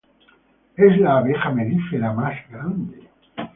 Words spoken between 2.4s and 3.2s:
grande.